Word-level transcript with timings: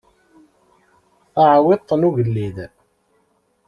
Taɛwiṭ 1.33 1.89
n 1.99 2.01
ugellid. 2.07 2.57